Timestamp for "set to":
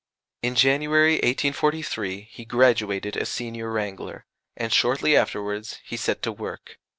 5.95-6.31